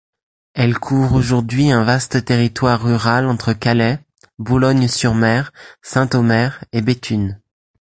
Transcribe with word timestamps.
Elle 0.55 0.79
couvre 0.79 1.13
aujourd'hui 1.13 1.69
un 1.69 1.83
vaste 1.83 2.25
territoire 2.25 2.81
rural 2.81 3.27
entre 3.27 3.53
Calais, 3.53 3.99
Boulogne-sur-Mer, 4.39 5.53
Saint-Omer 5.83 6.65
et 6.71 6.81
Béthune. 6.81 7.39